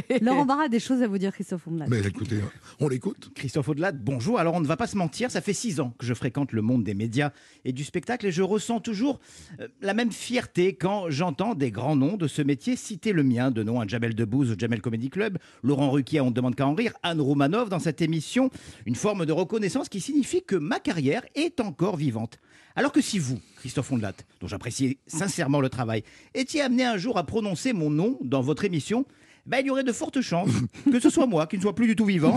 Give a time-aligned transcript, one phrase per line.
[0.20, 1.86] Laurent Barra a des choses à vous dire, Christophe Ondelat.
[1.88, 2.40] Mais écoutez,
[2.80, 3.30] on l'écoute.
[3.34, 4.38] Christophe Audelat, bonjour.
[4.38, 6.62] Alors on ne va pas se mentir, ça fait six ans que je fréquente le
[6.62, 7.32] monde des médias
[7.64, 9.20] et du spectacle et je ressens toujours
[9.60, 13.50] euh, la même fierté quand j'entends des grands noms de ce métier citer le mien,
[13.50, 16.66] de nom à Jamel Debbouze au Jamel Comedy Club, Laurent Ruquier, on ne demande qu'à
[16.66, 18.50] en rire, Anne Romanov dans cette émission,
[18.86, 22.38] une forme de reconnaissance qui signifie que ma carrière est encore vivante.
[22.74, 26.04] Alors que si vous, Christophe Ondelat, dont j'apprécie sincèrement le travail,
[26.34, 29.04] étiez amené un jour à prononcer mon nom dans votre émission,
[29.46, 30.50] ben, il y aurait de fortes chances
[30.90, 32.36] que ce soit moi qui ne sois plus du tout vivant,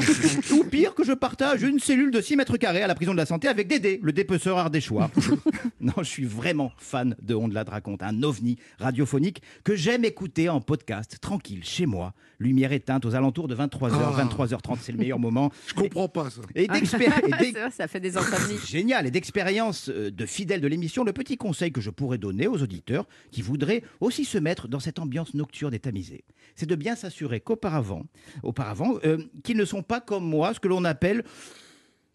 [0.52, 3.18] ou pire, que je partage une cellule de 6 mètres carrés à la prison de
[3.18, 5.12] la santé avec Dédé, le dépeceur ardéchois.
[5.80, 10.62] non, je suis vraiment fan de Ondelat raconte, un ovni radiophonique que j'aime écouter en
[10.62, 14.24] podcast, tranquille, chez moi, lumière éteinte aux alentours de 23h, Ah.
[14.26, 15.52] 23h30, c'est le meilleur moment.
[15.68, 16.42] Je comprends pas ça.
[16.56, 18.58] Et d'expér- et C'est d'ex- vrai, ça fait des insomnies.
[18.66, 19.06] Génial.
[19.08, 22.62] Et d'expérience euh, de fidèle de l'émission, le petit conseil que je pourrais donner aux
[22.62, 26.24] auditeurs qui voudraient aussi se mettre dans cette ambiance nocturne et tamisée,
[26.56, 28.04] c'est de bien s'assurer qu'auparavant,
[28.44, 31.24] auparavant, euh, qu'ils ne sont pas comme moi, ce que l'on appelle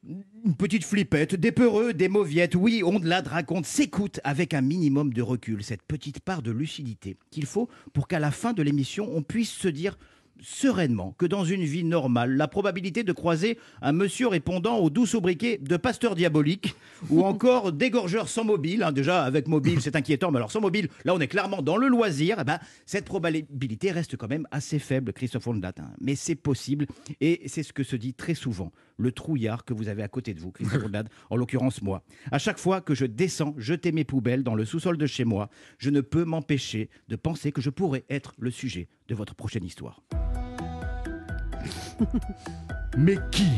[0.02, 2.54] une petite flippette, des peureux, des mauviettes.
[2.54, 6.50] Oui, on de la raconte, s'écoute avec un minimum de recul, cette petite part de
[6.50, 9.98] lucidité qu'il faut pour qu'à la fin de l'émission, on puisse se dire
[10.42, 15.06] sereinement que dans une vie normale, la probabilité de croiser un monsieur répondant au doux
[15.06, 16.74] sobriquet de pasteur diabolique
[17.08, 20.88] ou encore d'égorgeur sans mobile, hein, déjà avec mobile c'est inquiétant, mais alors sans mobile,
[21.04, 24.78] là on est clairement dans le loisir, eh ben, cette probabilité reste quand même assez
[24.78, 25.90] faible, Christophe Ondelat, hein.
[26.00, 26.86] mais c'est possible
[27.20, 30.34] et c'est ce que se dit très souvent le trouillard que vous avez à côté
[30.34, 32.02] de vous, Christophe Ondelat, en l'occurrence moi.
[32.30, 35.48] À chaque fois que je descends jeter mes poubelles dans le sous-sol de chez moi,
[35.78, 39.64] je ne peux m'empêcher de penser que je pourrais être le sujet de votre prochaine
[39.64, 40.02] histoire.
[42.96, 43.48] Mais qui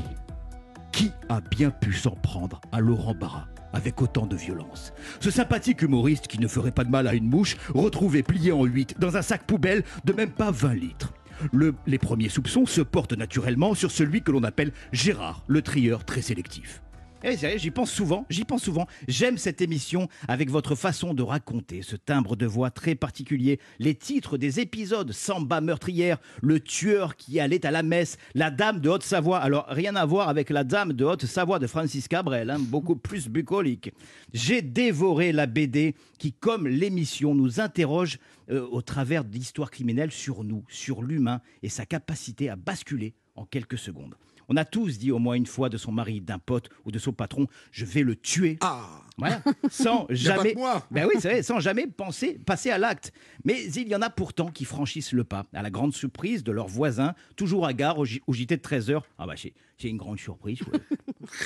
[0.92, 4.92] Qui a bien pu s'en prendre à Laurent Barra avec autant de violence?
[5.20, 8.64] Ce sympathique humoriste qui ne ferait pas de mal à une mouche, retrouvé plié en
[8.64, 11.12] huit dans un sac poubelle de même pas 20 litres.
[11.52, 16.04] Le- les premiers soupçons se portent naturellement sur celui que l'on appelle Gérard, le trieur
[16.04, 16.82] très sélectif.
[17.24, 18.88] Eh, j'y pense souvent, j'y pense souvent.
[19.06, 23.94] J'aime cette émission avec votre façon de raconter, ce timbre de voix très particulier, les
[23.94, 28.88] titres des épisodes, Samba meurtrière, le tueur qui allait à la messe, la dame de
[28.88, 29.38] Haute-Savoie.
[29.38, 33.28] Alors, rien à voir avec la dame de Haute-Savoie de Francis Cabrel, hein, beaucoup plus
[33.28, 33.92] bucolique.
[34.32, 38.18] J'ai dévoré la BD qui, comme l'émission, nous interroge
[38.50, 43.44] euh, au travers d'histoires criminelles sur nous, sur l'humain et sa capacité à basculer en
[43.44, 44.16] quelques secondes.
[44.48, 46.98] On a tous dit au moins une fois de son mari, d'un pote ou de
[46.98, 48.58] son patron, je vais le tuer.
[48.60, 49.40] Ah Voilà,
[49.70, 50.86] sans jamais, moi.
[50.90, 53.12] ben oui, c'est vrai, sans jamais penser, passer à l'acte.
[53.44, 56.50] Mais il y en a pourtant qui franchissent le pas, à la grande surprise de
[56.52, 59.00] leurs voisins, toujours à gare au, au JT de 13h.
[59.18, 60.60] Ah bah c'est une grande surprise.
[60.60, 60.78] quoi.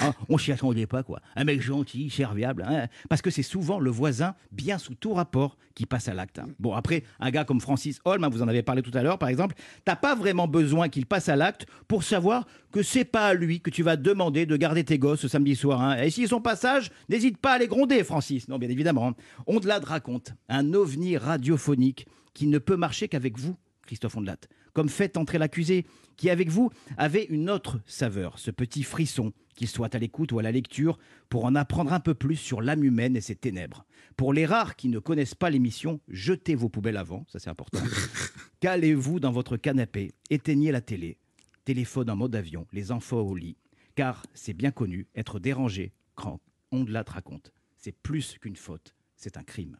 [0.00, 1.20] Ah, on s'y attendait pas quoi.
[1.36, 2.86] Un mec gentil, serviable, hein.
[3.08, 6.38] parce que c'est souvent le voisin, bien sous tout rapport, qui passe à l'acte.
[6.38, 6.46] hein.
[6.58, 9.18] Bon après, un gars comme Francis Holm, hein, vous en avez parlé tout à l'heure,
[9.18, 13.26] par exemple, t'as pas vraiment besoin qu'il passe à l'acte pour savoir que c'est pas
[13.28, 15.80] à lui que tu vas demander de garder tes gosses ce samedi soir.
[15.80, 15.96] hein.
[16.02, 18.48] Et s'ils sont pas sages, n'hésite pas à les gronder, Francis.
[18.48, 19.08] Non, bien évidemment.
[19.08, 19.14] hein.
[19.46, 23.56] Ondelat raconte un ovni radiophonique qui ne peut marcher qu'avec vous,
[23.86, 24.38] Christophe Ondelat.
[24.72, 25.86] Comme fait entrer l'accusé,
[26.16, 30.38] qui avec vous avait une autre saveur, ce petit frisson, qu'il soit à l'écoute ou
[30.38, 30.98] à la lecture,
[31.30, 33.86] pour en apprendre un peu plus sur l'âme humaine et ses ténèbres.
[34.16, 37.80] Pour les rares qui ne connaissent pas l'émission, jetez vos poubelles avant, ça c'est important.
[38.60, 41.18] Calez-vous dans votre canapé, éteignez la télé,
[41.64, 43.56] téléphone en mode avion, les enfants au lit,
[43.94, 45.92] car c'est bien connu, être dérangé,
[46.70, 49.78] quand Ondelat raconte, c'est plus qu'une faute, c'est un crime.